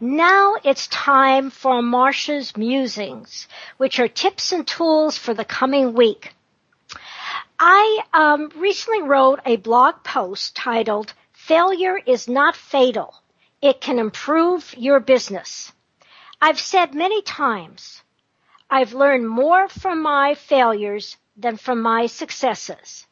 Now 0.00 0.54
it's 0.62 0.86
time 0.86 1.50
for 1.50 1.82
Marcia's 1.82 2.56
musings, 2.56 3.48
which 3.78 3.98
are 3.98 4.06
tips 4.06 4.52
and 4.52 4.64
tools 4.64 5.18
for 5.18 5.34
the 5.34 5.44
coming 5.44 5.92
week. 5.92 6.34
I 7.58 8.04
um, 8.14 8.52
recently 8.54 9.02
wrote 9.02 9.40
a 9.44 9.56
blog 9.56 10.04
post 10.04 10.54
titled 10.54 11.14
"Failure 11.32 11.98
is 12.06 12.28
not 12.28 12.54
fatal; 12.54 13.12
it 13.60 13.80
can 13.80 13.98
improve 13.98 14.72
your 14.76 15.00
business." 15.00 15.72
I've 16.40 16.60
said 16.60 16.94
many 16.94 17.20
times, 17.22 18.00
I've 18.70 18.92
learned 18.92 19.28
more 19.28 19.68
from 19.68 20.00
my 20.00 20.36
failures 20.36 21.16
than 21.36 21.56
from 21.56 21.82
my 21.82 22.06
successes, 22.06 23.04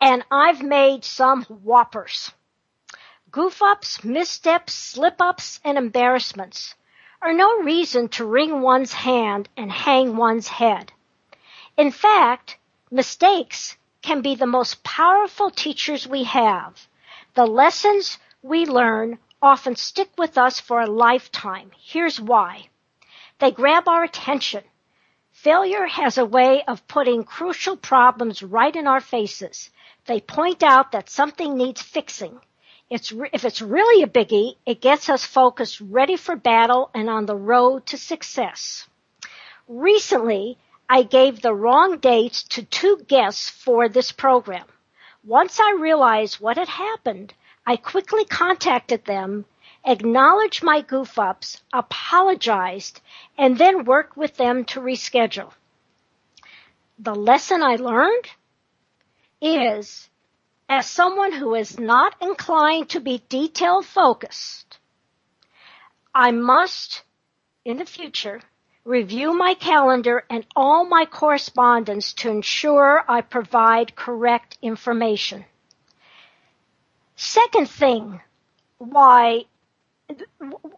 and 0.00 0.24
I've 0.32 0.62
made 0.62 1.04
some 1.04 1.44
whoppers. 1.44 2.32
Goof 3.30 3.60
ups, 3.60 4.02
missteps, 4.04 4.72
slip 4.72 5.20
ups, 5.20 5.60
and 5.62 5.76
embarrassments 5.76 6.74
are 7.20 7.34
no 7.34 7.58
reason 7.58 8.08
to 8.08 8.24
wring 8.24 8.62
one's 8.62 8.94
hand 8.94 9.50
and 9.54 9.70
hang 9.70 10.16
one's 10.16 10.48
head. 10.48 10.92
In 11.76 11.90
fact, 11.90 12.56
mistakes 12.90 13.76
can 14.00 14.22
be 14.22 14.34
the 14.34 14.46
most 14.46 14.82
powerful 14.82 15.50
teachers 15.50 16.06
we 16.06 16.24
have. 16.24 16.88
The 17.34 17.44
lessons 17.44 18.16
we 18.40 18.64
learn 18.64 19.18
often 19.42 19.76
stick 19.76 20.10
with 20.16 20.38
us 20.38 20.58
for 20.58 20.80
a 20.80 20.86
lifetime. 20.90 21.70
Here's 21.76 22.18
why. 22.18 22.70
They 23.40 23.50
grab 23.50 23.88
our 23.88 24.04
attention. 24.04 24.64
Failure 25.32 25.86
has 25.86 26.16
a 26.16 26.24
way 26.24 26.62
of 26.62 26.88
putting 26.88 27.24
crucial 27.24 27.76
problems 27.76 28.42
right 28.42 28.74
in 28.74 28.86
our 28.86 29.00
faces. 29.00 29.68
They 30.06 30.22
point 30.22 30.62
out 30.62 30.92
that 30.92 31.10
something 31.10 31.58
needs 31.58 31.82
fixing 31.82 32.40
it's 32.90 33.12
re- 33.12 33.30
if 33.32 33.44
it's 33.44 33.60
really 33.60 34.02
a 34.02 34.06
biggie, 34.06 34.56
it 34.64 34.80
gets 34.80 35.08
us 35.08 35.24
focused, 35.24 35.80
ready 35.80 36.16
for 36.16 36.36
battle, 36.36 36.90
and 36.94 37.10
on 37.10 37.26
the 37.26 37.36
road 37.36 37.86
to 37.86 37.98
success. 37.98 38.88
Recently, 39.66 40.58
I 40.88 41.02
gave 41.02 41.42
the 41.42 41.54
wrong 41.54 41.98
dates 41.98 42.44
to 42.44 42.62
two 42.62 42.98
guests 43.06 43.50
for 43.50 43.88
this 43.88 44.10
program. 44.10 44.64
Once 45.22 45.60
I 45.60 45.76
realized 45.78 46.40
what 46.40 46.56
had 46.56 46.68
happened, 46.68 47.34
I 47.66 47.76
quickly 47.76 48.24
contacted 48.24 49.04
them, 49.04 49.44
acknowledged 49.84 50.62
my 50.62 50.80
goof 50.80 51.18
ups, 51.18 51.60
apologized, 51.70 53.02
and 53.36 53.58
then 53.58 53.84
worked 53.84 54.16
with 54.16 54.36
them 54.38 54.64
to 54.66 54.80
reschedule. 54.80 55.52
The 56.98 57.14
lesson 57.14 57.62
I 57.62 57.76
learned 57.76 58.26
is 59.42 60.08
as 60.68 60.88
someone 60.88 61.32
who 61.32 61.54
is 61.54 61.78
not 61.78 62.14
inclined 62.20 62.90
to 62.90 63.00
be 63.00 63.22
detail 63.28 63.82
focused, 63.82 64.78
I 66.14 66.30
must, 66.30 67.02
in 67.64 67.78
the 67.78 67.86
future, 67.86 68.40
review 68.84 69.32
my 69.32 69.54
calendar 69.54 70.24
and 70.28 70.46
all 70.56 70.84
my 70.84 71.04
correspondence 71.04 72.12
to 72.14 72.30
ensure 72.30 73.04
I 73.08 73.20
provide 73.20 73.96
correct 73.96 74.58
information. 74.62 75.44
Second 77.16 77.68
thing 77.68 78.20
why 78.78 79.44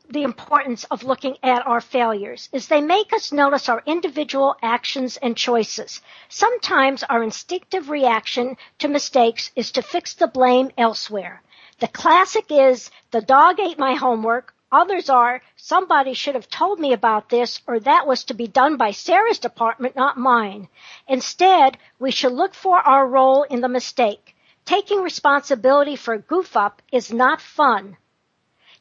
the 0.08 0.22
importance 0.24 0.82
of 0.90 1.04
looking 1.04 1.36
at 1.44 1.64
our 1.64 1.80
failures 1.80 2.48
is 2.52 2.66
they 2.66 2.80
make 2.80 3.12
us 3.12 3.30
notice 3.30 3.68
our 3.68 3.80
individual 3.86 4.56
actions 4.60 5.16
and 5.18 5.36
choices. 5.36 6.00
Sometimes 6.28 7.04
our 7.04 7.22
instinctive 7.22 7.90
reaction 7.90 8.56
to 8.78 8.88
mistakes 8.88 9.52
is 9.54 9.70
to 9.72 9.82
fix 9.82 10.14
the 10.14 10.26
blame 10.26 10.72
elsewhere. 10.76 11.42
The 11.78 11.86
classic 11.86 12.46
is 12.50 12.90
the 13.12 13.20
dog 13.20 13.60
ate 13.60 13.78
my 13.78 13.94
homework. 13.94 14.52
Others 14.72 15.08
are 15.08 15.42
somebody 15.54 16.14
should 16.14 16.34
have 16.34 16.48
told 16.48 16.80
me 16.80 16.92
about 16.92 17.28
this 17.28 17.60
or 17.68 17.78
that 17.78 18.08
was 18.08 18.24
to 18.24 18.34
be 18.34 18.48
done 18.48 18.76
by 18.76 18.90
Sarah's 18.90 19.38
department, 19.38 19.94
not 19.94 20.18
mine. 20.18 20.68
Instead, 21.06 21.78
we 22.00 22.10
should 22.10 22.32
look 22.32 22.54
for 22.54 22.80
our 22.80 23.06
role 23.06 23.44
in 23.44 23.60
the 23.60 23.68
mistake. 23.68 24.34
Taking 24.64 25.02
responsibility 25.02 25.94
for 25.94 26.14
a 26.14 26.18
goof 26.18 26.56
up 26.56 26.82
is 26.90 27.12
not 27.12 27.40
fun. 27.40 27.96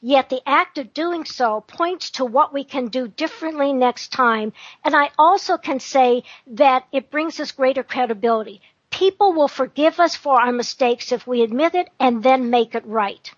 Yet 0.02 0.30
the 0.30 0.42
act 0.46 0.78
of 0.78 0.94
doing 0.94 1.26
so 1.26 1.62
points 1.62 2.12
to 2.12 2.26
what 2.26 2.54
we 2.54 2.64
can 2.64 2.88
do 2.88 3.08
differently 3.08 3.74
next 3.74 4.14
time. 4.14 4.54
And 4.84 4.96
I 4.96 5.12
also 5.18 5.58
can 5.58 5.80
say 5.80 6.24
that 6.48 6.86
it 6.92 7.12
brings 7.12 7.40
us 7.40 7.52
greater 7.52 7.84
credibility. 7.84 8.62
People 8.90 9.34
will 9.34 9.50
forgive 9.50 10.00
us 10.00 10.16
for 10.16 10.42
our 10.42 10.54
mistakes 10.54 11.12
if 11.12 11.28
we 11.28 11.42
admit 11.42 11.76
it 11.76 11.90
and 12.00 12.24
then 12.24 12.50
make 12.50 12.76
it 12.76 12.86
right. 12.86 13.30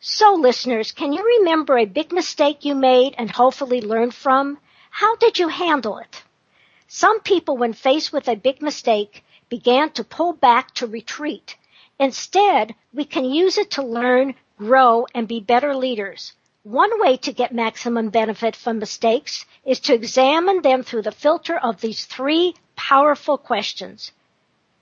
So 0.00 0.34
listeners, 0.34 0.92
can 0.92 1.12
you 1.12 1.24
remember 1.38 1.76
a 1.76 1.86
big 1.86 2.12
mistake 2.12 2.64
you 2.64 2.74
made 2.74 3.14
and 3.18 3.30
hopefully 3.30 3.80
learn 3.80 4.12
from? 4.12 4.58
How 4.90 5.16
did 5.16 5.38
you 5.38 5.48
handle 5.48 5.98
it? 5.98 6.22
Some 6.86 7.20
people, 7.20 7.56
when 7.56 7.72
faced 7.72 8.12
with 8.12 8.28
a 8.28 8.36
big 8.36 8.62
mistake, 8.62 9.24
began 9.48 9.90
to 9.90 10.04
pull 10.04 10.32
back 10.32 10.72
to 10.74 10.86
retreat. 10.86 11.56
Instead, 11.98 12.74
we 12.92 13.04
can 13.04 13.24
use 13.24 13.58
it 13.58 13.72
to 13.72 13.82
learn, 13.82 14.34
grow, 14.56 15.06
and 15.14 15.28
be 15.28 15.40
better 15.40 15.74
leaders. 15.74 16.32
One 16.62 17.00
way 17.00 17.16
to 17.18 17.32
get 17.32 17.54
maximum 17.54 18.10
benefit 18.10 18.56
from 18.56 18.78
mistakes 18.78 19.46
is 19.64 19.78
to 19.80 19.94
examine 19.94 20.62
them 20.62 20.82
through 20.82 21.02
the 21.02 21.12
filter 21.12 21.56
of 21.56 21.80
these 21.80 22.04
three 22.06 22.54
powerful 22.74 23.38
questions. 23.38 24.12